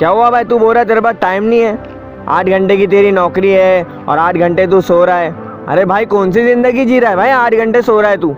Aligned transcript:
क्या 0.00 0.08
हुआ 0.08 0.28
भाई? 0.30 0.44
तू 0.44 0.58
बोल 0.58 0.72
रहा 0.74 0.80
है 0.80 0.88
तेरे 0.88 1.00
पास 1.00 1.14
टाइम 1.20 1.44
नहीं 1.44 1.60
है। 1.60 1.78
आठ 2.28 2.48
घंटे 2.48 2.76
की 2.76 2.86
तेरी 2.86 3.10
नौकरी 3.12 3.50
है 3.50 3.82
और 4.08 4.18
आठ 4.18 4.36
घंटे 4.36 4.66
तू 4.66 4.80
सो 4.80 5.04
रहा 5.04 5.16
है। 5.16 5.34
अरे 5.68 5.84
भाई, 5.84 6.06
कौन 6.06 6.30
सी 6.32 6.42
ज़िंदगी 6.42 6.84
जी 6.84 6.98
रहा 7.00 7.10
है 7.10 7.16
भाई? 7.16 7.30
आठ 7.30 7.54
घंटे 7.54 7.82
सो 7.82 8.00
रहा 8.00 8.10
है 8.10 8.16
तू। 8.16 8.34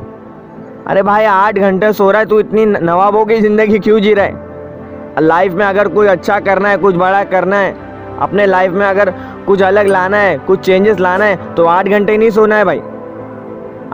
अरे 0.87 1.03
भाई, 1.03 1.25
आठ 1.25 1.59
घंटे 1.59 1.93
सो 1.93 2.11
रहा 2.11 2.21
है, 2.21 2.27
तू 2.27 2.39
इतनी 2.41 2.65
नवाबों 2.67 3.25
की 3.27 3.41
ज़िंदगी 3.41 3.79
क्यों 3.79 4.01
जी 4.01 4.15
रहा 4.15 4.25
है? 4.25 5.21
लाइफ 5.21 5.53
में 5.53 5.65
अगर 5.67 5.89
कोई 5.89 6.07
अच्छा 6.07 6.41
करना 6.41 6.69
है, 6.69 6.77
कुछ 6.79 6.97
बड़ा 6.97 7.23
करना 7.27 7.57
है, 7.57 7.75
अपने 8.21 8.47
लाइफ 8.47 8.73
में 8.73 8.87
अगर 8.87 9.11
कुछ 9.47 9.63
अलग 9.63 9.87
लाना 9.87 10.17
है, 10.17 10.37
कुछ 10.39 10.61
चेंजेस 10.61 11.01
लाना 11.01 11.25
है 11.25 11.55
तो 11.55 11.67
आठ 11.67 11.89
घंटे 11.89 12.17
नहीं 12.17 12.31
सोना 12.31 12.57
है 12.57 12.65
भाई। 12.65 12.83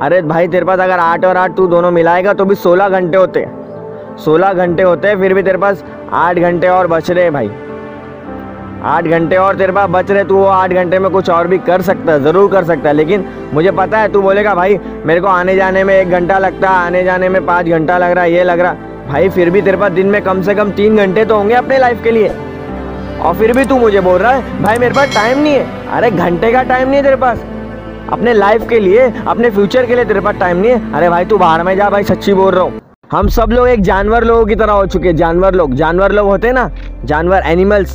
अरे 0.00 0.22
भाई, 0.24 0.48
तेरे 0.48 0.64
पास 0.64 0.78
अगर 0.78 0.98
आठ 1.00 1.24
और 1.24 1.36
आठ 1.36 1.56
तू 1.56 1.66
दोनों 1.66 1.90
मिलाएगा 1.90 2.32
तो 2.32 2.44
भी 2.44 2.54
सोलह 2.56 2.88
घंटे 2.90 3.18
होते 3.18 3.40
हैं। 3.40 3.57
सोलह 4.18 4.52
घंटे 4.52 4.82
होते 4.82 5.08
हैं, 5.08 5.20
फिर 5.20 5.34
भी 5.34 5.42
तेरे 5.42 5.58
पास 5.58 5.84
आठ 6.12 6.38
घंटे 6.38 6.68
और 6.68 6.86
बच 6.86 7.10
रहे 7.10 7.24
हैं 7.24 7.32
भाई। 7.32 7.50
आठ 8.84 9.04
घंटे 9.04 9.36
और 9.36 9.56
तेरे 9.56 9.72
पास 9.72 9.88
बच 9.90 10.10
रहे 10.10 10.24
तू 10.24 10.36
वो 10.36 10.44
आठ 10.46 10.72
घंटे 10.72 10.98
में 10.98 11.10
कुछ 11.10 11.30
और 11.30 11.46
भी 11.46 11.58
कर 11.60 11.82
सकता 11.82 12.12
है, 12.12 12.22
ज़रूर 12.22 12.50
कर 12.50 12.64
सकता 12.64 12.88
है, 12.88 12.94
लेकिन 12.94 13.24
मुझे 13.54 13.70
पता 13.70 13.98
है, 13.98 14.08
तू 14.08 14.22
बोलेगा, 14.22 14.54
भाई, 14.54 14.78
मेरे 15.06 15.20
को 15.20 15.26
आने 15.26 15.56
जाने 15.56 15.84
में 15.84 15.94
एक 15.94 16.10
घंटा 16.10 16.38
लगता 16.38 16.70
है, 16.70 16.86
आने 16.86 17.02
जाने 17.04 17.28
में 17.28 17.44
पाँच 17.46 17.66
घंटा 17.66 17.98
लग 17.98 18.10
रहा 18.10 18.24
है, 18.24 18.32
ये 18.32 18.44
लग 18.44 18.60
रहा 18.60 18.76
भाई, 19.08 19.28
फिर 19.28 19.50
भी 19.50 19.62
तेरे 19.62 19.76
पास 19.76 19.92
दिन 19.92 20.06
में 20.06 20.20
कम 20.22 20.42
से 20.42 20.54
कम 20.54 20.70
तीन 20.70 20.96
घंटे 20.96 21.24
तो 21.24 21.36
होंगे 21.36 21.54
अपने 21.54 21.78
लाइफ 21.78 22.02
के 22.04 22.10
लिए। 22.10 22.28
और 23.18 23.34
फिर 23.34 23.52
भी 23.52 23.64
तू 23.64 23.78
मुझे 23.78 24.00
बोल 24.00 24.18
रहा 24.18 24.32
है, 24.32 24.62
भाई, 24.62 24.78
मेरे 24.78 24.94
पास 24.94 25.14
टाइम 25.14 25.38
नहीं 25.38 25.54
है। 25.54 25.90
अरे, 25.92 26.10
घंटे 26.10 26.52
का 26.52 26.62
टाइम 26.62 26.88
नहीं 26.88 26.96
है 26.96 27.02
तेरे 27.02 27.16
पास। 27.16 27.44
अपने 28.12 28.32
लाइफ 28.32 28.68
के 28.68 28.80
लिए, 28.80 29.12
अपने 29.26 29.50
फ्यूचर 29.50 29.86
के 29.86 29.94
लिए 29.94 30.04
तेरे 30.04 30.20
पास 30.20 30.36
टाइम 30.40 30.56
नहीं 30.56 30.70
है। 30.70 30.92
अरे, 30.94 31.08
भाई, 31.08 31.24
तू 31.24 31.38
बाहर 31.38 31.62
में 31.62 31.76
जा, 31.76 31.90
भाई, 31.90 32.04
सच्ची 32.04 32.34
बोल 32.34 32.54
रहा 32.54 32.64
हूँ। 32.64 32.87
हम 33.12 33.28
सब 33.28 33.50
लोग 33.52 33.68
एक 33.68 33.80
जानवर 33.82 34.24
लोगों 34.24 34.44
की 34.46 34.54
तरह 34.54 34.72
हो 34.72 34.86
चुके 34.86 35.08
हैं, 35.08 35.14
जानवर 35.16 35.54
लोग 35.54 35.74
जानवर 35.74 36.12
लोग 36.12 36.26
होते 36.26 36.46
हैं 36.46 36.54
ना, 36.54 36.70
जानवर 37.04 37.42
एनिमल्स 37.46 37.90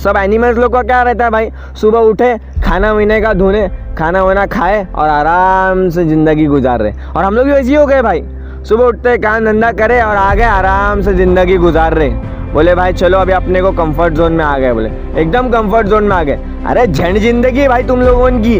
सब 0.00 0.16
एनिमल्स 0.16 0.58
लोग 0.58 0.72
का 0.72 0.82
क्या 0.82 1.02
रहता 1.02 1.24
है 1.24 1.30
भाई? 1.30 1.48
सुबह 1.74 1.98
उठे, 1.98 2.36
खाना 2.64 2.92
पीने 2.94 3.20
का 3.20 3.32
धोने, 3.34 3.68
खाना 3.98 4.22
वाना 4.24 4.44
खाए 4.46 4.84
और 4.86 5.08
आराम 5.08 5.88
से 5.90 6.04
ज़िंदगी 6.04 6.46
गुजार 6.46 6.80
रहे। 6.80 6.92
और 7.16 7.24
हम 7.24 7.34
लोग 7.34 7.44
भी 7.44 7.52
वैसे 7.52 7.68
ही 7.68 7.74
हो 7.74 7.86
गए 7.86 8.02
भाई। 8.02 8.22
सुबह 8.64 8.84
उठते 8.84 9.16
काम 9.18 9.44
धंधा 9.44 9.70
करे 9.72 10.00
और 10.02 10.16
आ 10.16 10.34
गए 10.34 10.44
आराम 10.44 11.02
से 11.02 11.14
ज़िंदगी 11.14 11.56
गुजार 11.56 11.94
रहे। 11.94 12.10
बोले, 12.52 12.74
भाई 12.74 12.92
चलो 12.92 13.18
अभी 13.18 13.32
अपने 13.32 13.62
को 13.62 13.72
कंफर्ट 13.72 14.14
जोन 14.14 14.32
में 14.32 14.44
आ 14.44 14.58
गए। 14.58 14.72
बोले, 14.72 14.90
एकदम 15.20 15.50
कंफर्ट 15.50 15.86
जोन 15.86 16.04
में 16.04 16.16
आ 16.16 16.22
गए। 16.22 16.38
अरे, 16.66 16.86
झंड 16.86 17.18
ज़िंदगी 17.18 17.68
भाई 17.68 17.82
तुम 17.84 18.02
लोगों 18.02 18.30
की। 18.38 18.58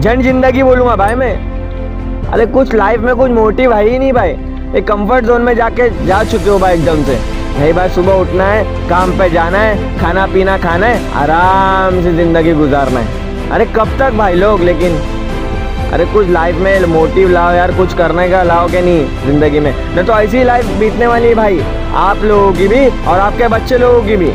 झंड 0.00 0.22
ज़िंदगी 0.22 0.62
बोलूँगा 0.62 0.96
भाई 0.96 1.14
मैं। 1.14 1.34
अरे, 2.28 2.46
कुछ 2.48 2.74
लाइफ 2.74 3.00
में 3.00 3.14
कुछ 3.16 3.30
मोटिव 3.30 3.72
है 3.72 3.82
ही 3.88 3.98
नहीं 3.98 4.12
भाई। 4.12 4.36
एक 4.76 4.86
कंफर्ट 4.88 5.24
जोन 5.24 5.42
में 5.42 5.54
जाके 5.56 5.88
जा 6.06 6.22
चुके 6.24 6.48
हो 6.50 6.58
भाई 6.58 6.74
एकदम 6.74 7.02
से। 7.04 7.14
नहीं 7.58 7.72
भाई, 7.74 7.88
सुबह 7.88 8.12
उठना 8.14 8.44
है, 8.44 8.88
काम 8.88 9.12
पे 9.18 9.28
जाना 9.30 9.58
है, 9.58 9.98
खाना 10.00 10.26
पीना 10.26 10.56
खाना 10.58 10.86
है, 10.86 11.12
आराम 11.12 12.02
से 12.02 12.12
ज़िंदगी 12.16 12.52
गुजारना 12.52 13.00
है। 13.00 13.48
अरे 13.50 13.64
कब 13.76 13.96
तक 13.98 14.12
भाई 14.18 14.34
लोग, 14.34 14.60
लेकिन 14.60 14.96
अरे 15.92 16.04
कुछ 16.12 16.28
लाइफ 16.28 16.56
में 16.56 16.86
मोटिव 16.86 17.30
लाओ 17.30 17.52
यार, 17.54 17.72
कुछ 17.76 17.94
करने 17.94 18.28
का 18.28 18.42
लाओ 18.42 18.68
के 18.68 18.80
नहीं 18.80 19.26
ज़िंदगी 19.26 19.60
में। 19.60 19.72
नहीं 19.72 20.04
तो 20.04 20.12
ऐसी 20.12 20.44
लाइफ 20.44 20.66
बीतने 20.80 21.06
वाली 21.06 21.28
है 21.28 21.34
भाई, 21.34 21.60
आप 22.02 22.22
लोगों 22.24 22.52
की 22.52 22.68
भी 22.68 22.86
और 22.86 23.18
आपके 23.18 23.48
बच्चे 23.48 23.78
लोगों 23.78 24.02
की 24.02 24.16
भी। 24.16 24.30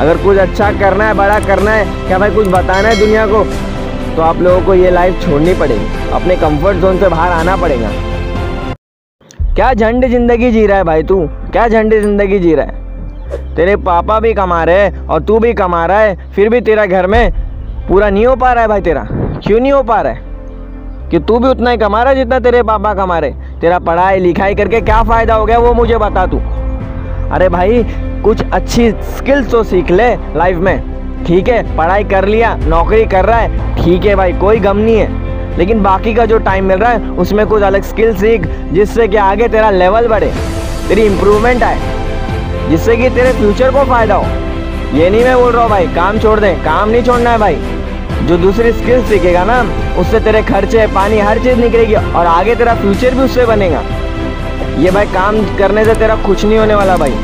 अगर 0.00 0.22
कुछ 0.24 0.38
अच्छा 0.38 0.72
करना 0.80 1.04
है, 1.04 1.14
बड़ा 1.14 1.38
करना 1.40 1.70
है, 1.70 1.84
क्या 2.08 2.18
भाई 2.18 2.30
कुछ 2.30 2.48
बताना 2.48 2.88
है 2.88 2.98
दुनिया 3.00 3.26
को? 3.26 3.44
तो 4.16 4.22
आप 4.22 4.42
लोगों 4.42 4.60
को 4.60 4.74
ये 4.74 4.90
लाइफ 4.90 5.22
छोड़नी 5.24 5.54
पड़ेगी। 5.54 6.10
अपने 6.10 6.36
कंफर्ट 6.36 6.76
जोन 6.76 6.98
से 7.00 7.08
बाहर 7.08 7.32
आना 7.32 7.56
पड़ेगा। 7.56 7.90
क्या 9.56 9.72
झंड 9.74 10.06
ज़िंदगी 10.06 10.50
जी 10.52 10.66
रहा 10.66 10.78
है 10.78 10.84
भाई 10.84 11.02
तू? 11.02 11.16
क्या 11.52 11.66
झंड 11.68 11.94
ज़िंदगी 11.94 12.38
जी 12.38 12.54
रहा 12.54 12.66
है? 12.66 13.54
तेरे 13.56 13.76
पापा 13.76 14.18
भी 14.20 14.32
कमा 14.34 14.62
रहे 14.64 14.80
हैं 14.80 15.06
और 15.06 15.22
तू 15.22 15.38
भी 15.38 15.52
कमा 15.54 15.84
रहा 15.86 16.00
है, 16.00 16.32
फिर 16.32 16.48
भी 16.48 16.60
तेरा 16.60 16.84
घर 16.86 17.06
में 17.06 17.30
पूरा 17.88 18.10
नहीं 18.10 18.26
हो 18.26 18.34
पा 18.36 18.52
रहा 18.52 18.62
है 18.62 18.68
भाई 18.68 18.80
तेरा। 18.80 19.06
क्यों 19.46 19.60
नहीं 19.60 19.72
हो 19.72 19.82
पा 19.82 20.00
रहा 20.00 20.12
है? 20.12 21.08
कि 21.10 21.18
तू 21.18 21.38
भी 21.38 21.48
उतना 21.48 21.70
ही 21.70 21.76
कमा 21.76 22.02
रहा 22.02 22.12
है 22.12 22.16
जितना 22.16 22.38
तेरे 22.40 22.62
पापा 22.62 22.94
कमा 22.94 23.18
रहे 23.18 23.58
तेरा 23.60 23.78
पढ़ाई 23.78 24.18
लिखाई 24.18 24.54
करके 24.54 24.80
क्या 24.80 25.02
फ़ायदा 25.02 25.34
हो 25.34 25.46
गया 25.46 25.58
वो 25.58 25.72
मुझे 25.74 25.98
बता 25.98 26.26
तू। 26.26 26.40
अरे 27.34 27.48
भाई, 27.48 27.84
कुछ 28.24 28.50
अच्छी 28.50 28.90
स्किल्स 29.16 29.50
तो 29.50 29.62
सीख 29.64 29.90
ले 29.90 30.14
लाइफ 30.36 30.58
में। 30.58 31.24
ठीक 31.24 31.48
है, 31.48 31.76
पढ़ाई 31.76 32.04
कर 32.04 32.24
लिया, 32.24 32.56
नौकरी 32.58 33.04
कर 33.06 33.24
रहा 33.24 33.38
है। 33.38 33.74
ठीक 33.76 34.04
है 34.04 34.16
भाई, 34.16 34.32
कोई 34.32 34.58
गम 34.60 34.76
नहीं 34.76 34.96
है। 34.96 35.25
लेकिन 35.58 35.82
बाकी 35.82 36.14
का 36.14 36.24
जो 36.26 36.38
टाइम 36.38 36.64
मिल 36.64 36.78
रहा 36.78 36.90
है, 36.90 37.10
उसमें 37.12 37.46
कुछ 37.46 37.62
अलग 37.62 37.82
स्किल 37.82 38.14
सीख, 38.16 38.46
जिससे 38.72 39.08
कि 39.08 39.16
आगे 39.16 39.48
तेरा 39.48 39.70
लेवल 39.70 40.08
बढ़े, 40.08 40.32
तेरी 40.88 41.02
इम्प्रूवमेंट 41.02 41.62
आए, 41.62 41.78
जिससे 42.70 42.96
कि 42.96 43.10
तेरे 43.10 43.32
फ्यूचर 43.32 43.70
को 43.70 43.84
फ़ायदा 43.84 44.14
हो। 44.14 44.24
ये 44.94 45.08
नहीं 45.10 45.24
मैं 45.24 45.36
बोल 45.36 45.52
रहा 45.52 45.62
हूँ 45.62 45.70
भाई, 45.70 45.86
काम 45.86 46.18
छोड़ 46.18 46.38
दे, 46.40 46.54
काम 46.64 46.88
नहीं 46.88 47.02
छोड़ना 47.02 47.30
है 47.30 47.38
भाई। 47.38 47.56
जो 48.26 48.36
दूसरी 48.38 48.72
स्किल 48.72 49.04
सीखेगा 49.04 49.44
ना, 49.44 49.60
उससे 49.98 50.20
तेरे 50.20 50.42
खर्चे, 50.42 50.86
पानी, 50.86 51.18
हर 51.20 51.38
चीज़ 51.38 51.58
निकलेगी 51.58 51.94
और 51.94 52.26
आगे 52.26 52.54
तेरा 52.54 52.74
फ्यूचर 52.74 53.14
भी 53.14 53.20
उससे 53.20 53.46
बनेगा। 53.46 53.82
ये 54.78 54.90
भाई 54.90 55.06
काम 55.06 55.40
करने 55.58 55.84
से 55.84 55.94
तेरा 55.94 56.16
कुछ 56.16 56.44
नहीं 56.44 56.58
होने 56.58 56.74
वाला 56.74 56.96
भाई। 56.96 57.14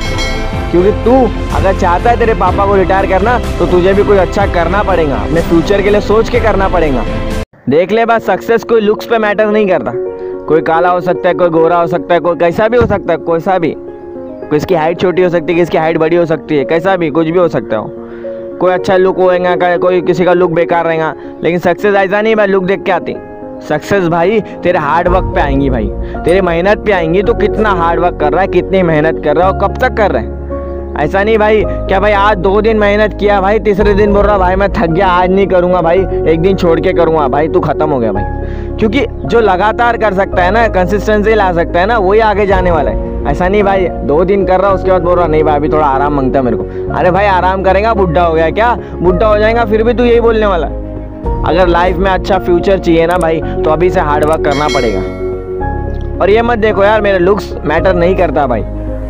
क्योंकि 0.71 0.91
तू 1.05 1.17
अगर 1.57 1.79
चाहता 1.81 2.11
है 2.11 2.19
तेरे 2.19 2.35
पापा 2.35 2.67
को 2.67 2.77
रिटायर 2.77 3.07
करना 3.07 3.39
तो 3.59 3.67
तुझे 3.67 3.93
भी 3.95 4.05
कुछ 4.05 4.19
अच्छा 4.19 4.47
करना 4.55 4.83
पड़ेगा। 4.83 5.17
अपने 5.17 5.41
फ्यूचर 5.41 5.83
के 5.83 5.91
लिए 5.91 6.01
सोच 6.01 6.29
के 6.29 6.41
करना 6.41 6.69
पड़ेगा। 6.69 7.05
देख 7.71 7.93
ले 7.93 8.05
बस 8.07 8.25
सक्सेस 8.27 8.65
कोई 8.65 8.81
लुक्स 8.81 9.07
पे 9.07 9.19
मैटर 9.19 9.47
नहीं 9.47 9.67
करता। 9.69 9.93
कोई 10.47 10.61
काला 10.61 10.89
हो 10.89 11.01
सकता 11.01 11.29
है, 11.29 11.35
कोई 11.35 11.49
गोरा 11.49 11.77
हो 11.77 11.87
सकता 11.87 12.15
है, 12.15 12.21
कोई 12.21 12.37
कैसा 12.37 12.67
भी 12.69 12.77
हो 12.77 12.87
सकता 12.87 13.13
है 13.13 13.19
कोई 13.19 13.41
सा 13.41 13.59
भी। 13.59 13.75
कोई 13.79 14.57
इसकी 14.57 14.75
हाइट 14.75 15.01
छोटी 15.01 15.23
हो 15.23 15.29
सकती 15.29 15.53
है, 15.53 15.59
किसकी 15.59 15.79
हाइट 15.79 15.99
बड़ी 15.99 16.17
हो 16.17 16.25
सकती 16.27 16.57
है, 16.57 16.65
कैसा 16.65 16.97
भी, 16.97 17.11
कुछ 17.11 17.27
भी 17.27 17.39
हो 17.39 17.47
सकता 17.49 17.77
हो। 17.77 17.93
कोई 18.61 18.73
अच्छा 18.73 18.97
लुक 18.97 19.19
होएगा 19.19 19.77
कोई 19.77 20.01
किसी 20.01 20.25
का 20.25 20.33
लुक 20.33 20.53
बेकार 20.53 20.85
रहेगा, 20.85 21.15
लेकिन 21.43 21.59
सक्सेस 21.59 21.95
ऐसा 21.95 22.23
नहीं 22.23 22.37
भाई 22.37 22.47
लुक 22.47 22.65
देख 22.65 22.83
के 22.83 22.93
आती। 22.93 23.17
सक्सेस 23.69 24.09
भाई, 24.09 24.41
तेरे 24.63 24.79
हार्ड 24.79 25.09
वर्क 25.09 25.33
पे 25.35 25.41
आएँगी 25.41 25.71
भाई। 25.71 25.91
तेरे 26.25 26.41
मेहनत 26.41 26.79
पे 26.79 26.93
आएँगी 26.93 27.23
तो 27.23 27.35
कितना 27.35 27.71
हार्ड 27.71 28.01
वर्क 28.01 28.19
कर 28.21 28.33
रहा 28.33 28.41
है, 28.41 28.49
कितनी 28.49 28.83
मेहनत 28.83 29.25
कर 29.25 29.37
रहा 29.37 29.49
है, 29.49 29.53
और 29.53 29.61
कब 29.61 29.79
तक 29.79 29.97
कर 29.97 30.11
रहा 30.11 30.23
है? 30.23 30.42
ऐसा 31.01 31.23
नहीं 31.25 31.37
भाई, 31.39 31.63
क्या 31.67 31.99
भाई 32.01 32.13
आज 32.13 32.39
दो 32.39 32.61
दिन 32.61 32.79
मेहनत 32.79 33.17
किया 33.21 33.41
भाई, 33.41 33.59
तीसरे 33.59 33.95
दिन 33.95 34.13
बोल 34.13 34.25
रहा 34.27 34.39
भाई 34.39 34.57
मैं 34.57 34.69
थक 34.73 34.87
गया, 34.87 35.07
आज 35.07 35.31
नहीं 35.31 35.47
करूँगा 35.47 35.81
भाई, 35.83 35.99
एक 36.29 36.41
दिन 36.41 36.57
छोड़ 36.57 36.79
के 36.81 36.93
करूँगा, 36.93 37.29
भाई 37.29 37.49
तू 37.49 37.61
खत्म 37.61 37.89
हो 37.91 37.99
गया 37.99 38.13
भाई। 38.13 38.77
क्योंकि 38.79 39.05
जो 39.25 39.41
लगातार 39.41 39.97
कर 39.97 40.15
सकता 40.15 40.43
है 40.43 40.51
ना 40.51 40.67
कंसिस्टेंसी 40.69 41.35
ला 41.35 41.53
सकता 41.53 41.81
है 41.81 41.87
ना, 41.87 41.99
वही 41.99 42.21
आगे 42.21 42.47
जाने 42.47 42.71
वाला 42.71 42.91
है। 42.91 43.11
ऐसा 43.27 43.49
नहीं 43.49 43.63
भाई, 43.63 43.89
दो 43.89 44.25
दिन 44.25 44.45
कर 44.47 44.61
रहा, 44.61 44.71
उसके 44.71 44.91
बाद 44.91 45.03
बोल 45.03 45.17
रहा, 45.19 45.27
नहीं 45.27 45.45
भाई, 45.45 45.57
अभी 45.57 45.69
थोड़ा 45.69 45.87
आराम 45.87 46.15
माँगता 46.15 46.39
है 46.39 46.45
मेरे 46.45 46.57
को। 46.57 46.95
अरे 46.95 47.11
भाई 47.11 47.27
आराम 47.27 47.63
करेगा, 47.63 47.95
बुढ़ा 47.95 48.23
हो 48.23 48.35
गया 48.35 48.51
क्या? 48.51 48.75
बुढ़ा 48.95 49.27
हो 49.27 49.39
जाएगा, 49.39 49.65
फिर 49.65 49.83
भी 49.83 49.95
तू 49.95 50.05
यही 50.05 50.21
बोलने 50.21 50.47
वाला 50.47 50.67
अगर 51.49 51.69
लाइफ 51.69 51.97
में 51.97 52.11
अच्छा 52.11 52.39
फ्यूचर 52.39 52.79
चाहिए 52.79 53.07
ना 53.07 53.17
भाई 53.19 53.41
तो 53.65 53.71
अभी 53.71 53.91
से 53.91 54.01
हार्ड 54.01 54.25
वर्क 54.25 54.45
करना 54.45 54.67
पड़ेगा। 54.67 55.01
और 56.19 56.31
ये 56.31 56.43
मत 56.43 56.59
देखो 56.59 56.85
यार, 56.85 57.01
मेरे 57.01 57.19
लुक्स 57.19 57.53
मैटर 57.65 57.95
नहीं 57.95 58.17
करता 58.17 58.47
भाई। 58.47 58.63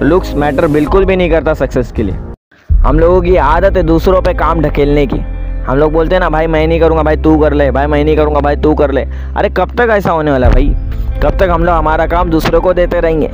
लुक्स 0.03 0.35
मैटर 0.35 0.67
बिल्कुल 0.67 1.05
भी 1.05 1.17
नहीं 1.17 1.31
करता 1.31 1.55
सक्सेस 1.55 1.93
के 1.93 2.03
लिए। 2.03 2.17
हम 2.73 2.99
लोगों 2.99 3.23
की 3.23 3.37
आदत 3.37 3.77
है 3.77 3.83
दूसरों 3.83 4.23
पे 4.23 4.35
काम 4.35 4.61
ढकेलने 4.61 5.07
की। 5.07 5.17
हम 5.63 5.77
लोग 5.77 5.93
बोलते 5.93 6.15
हैं 6.15 6.21
ना, 6.21 6.31
भाई, 6.31 6.47
मैं 6.47 6.67
नहीं 6.67 6.81
करूँगा, 6.81 7.03
भाई, 7.03 7.17
तू 7.17 7.39
कर 7.39 7.53
ले, 7.53 7.71
भाई, 7.71 7.87
मैं 7.87 8.05
नहीं 8.05 8.17
करूँगा, 8.17 8.41
भाई, 8.41 8.57
तू 8.57 8.75
कर 8.75 8.91
ले। 8.91 9.01
अरे, 9.37 9.49
कब 9.49 9.71
तक 9.71 9.89
ऐसा 9.91 10.11
होने 10.11 10.31
वाला 10.31 10.49
भाई? 10.49 10.77
कब 11.23 11.31
तक 11.31 11.49
हम 11.51 11.65
लोग, 11.65 11.75
हमारा 11.75 12.07
काम 12.07 12.31
दूसरों 12.31 12.61
को 12.61 12.73
देते 12.73 13.01
रहेंगे? 13.01 13.31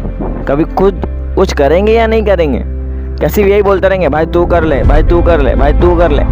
कभी 0.49 0.65
खुद 0.65 1.03
कुछ 1.34 1.53
करेंगे 1.53 1.93
या 1.93 2.06
नहीं 2.06 2.23
करेंगे? 2.23 2.62
कैसे 3.21 3.43
यही 3.43 3.62
बोलते 3.62 3.89
रहेंगे, 3.89 4.09
भाई, 4.09 4.27
तू 4.27 4.47
कर 4.47 4.65
ले, 4.65 4.83
भाई, 4.83 5.03
तू 5.03 5.23
कर 5.23 5.41
ले, 5.41 5.55
भाई, 5.55 5.73
तू 5.73 5.97
कर 5.97 6.11
ले। 6.11 6.23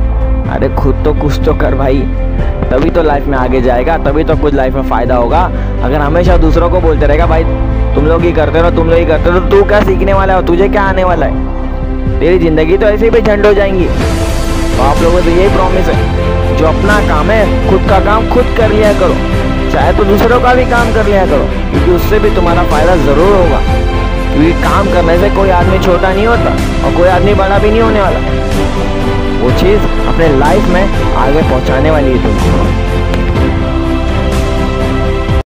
अरे, 0.50 0.68
खुद 0.68 1.02
तो 1.04 1.14
कुछ 1.14 1.40
तो 1.44 1.54
कर 1.54 1.74
भाई। 1.74 1.98
तभी 2.70 2.90
तो 2.90 3.02
लाइफ 3.02 3.26
में 3.26 3.38
आगे 3.38 3.60
जाएगा, 3.60 3.98
तभी 3.98 4.24
तो 4.24 4.36
कुछ 4.36 4.54
लाइफ 4.54 4.74
में 4.74 4.82
फ़ायदा 4.82 5.16
होगा। 5.16 5.44
अगर 5.82 5.96
हमेशा 5.96 6.36
दूसरों 6.36 6.70
को 6.70 6.80
बोलते 6.80 7.06
रहेगा, 7.06 7.26
भाई 7.26 7.44
तुम 7.96 8.06
लोग 8.06 8.22
ही 8.22 8.32
करते 8.32 8.60
रहो 8.60 8.70
तुम 8.70 8.88
लोग 8.90 8.98
ही 8.98 9.04
करते 9.06 9.30
रहो 9.30 9.40
तो 9.40 9.48
तू 9.50 9.62
क्या 9.68 9.80
सीखने 9.80 10.12
वाला 10.12 10.34
हो 10.34 10.42
तुझे 10.42 10.68
क्या 10.68 10.82
आने 10.84 11.04
वाला 11.04 11.26
है? 11.26 12.18
तेरी 12.20 12.38
ज़िंदगी 12.38 12.76
तो 12.76 12.86
ऐसे 12.86 13.08
ही 13.08 13.20
झंड 13.22 13.46
हो 13.46 13.52
जाएँगी। 13.54 13.86
तो 14.76 14.82
आप 14.82 15.02
लोगों 15.02 15.20
से 15.20 15.30
यही 15.30 15.48
प्रॉमिस 15.48 15.88
है, 15.88 16.56
जो 16.56 16.66
अपना 16.66 16.98
काम 17.08 17.30
है, 17.30 17.70
खुद 17.70 17.88
का 17.88 17.98
काम 18.04 18.28
खुद 18.30 18.54
कर 18.56 18.68
लिया 18.70 18.92
करो। 18.92 19.14
चाहे 19.72 19.92
तो 19.92 20.04
दूसरों 20.04 20.40
का 20.40 20.54
भी 20.54 20.64
काम 20.64 20.92
कर 20.94 21.06
लिया 21.06 21.24
करो, 21.26 21.48
क्योंकि 21.70 21.90
उससे 21.90 22.18
भी 22.18 22.30
तुम्हारा 22.30 22.62
फ़ायदा 22.64 22.96
ज़रूर 22.96 23.34
होगा। 23.36 23.60
क्योंकि 24.32 24.52
काम 24.62 24.92
करने 24.92 25.18
से 25.18 25.30
कोई 25.36 25.50
आदमी 25.50 25.78
छोटा 25.78 26.12
नहीं 26.12 26.26
होता 26.26 26.50
और 26.86 26.96
कोई 26.96 27.08
आदमी 27.08 27.34
बड़ा 27.34 27.58
भी 27.58 27.70
नहीं 27.70 27.80
होने 27.80 28.00
वाला। 28.00 28.18
वो 29.42 29.50
चीज़ 29.60 29.80
अपने 30.08 30.28
लाइफ 30.38 30.68
में 30.68 30.82
आगे 31.16 31.42
पहुँचाने 31.42 31.90
वाली 31.90 32.10
है 32.10 32.22
तुमको। 32.22 32.85